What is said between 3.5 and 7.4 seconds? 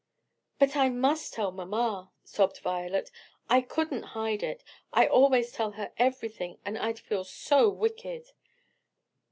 "I couldn't hide it; I always tell her everything; and I'd feel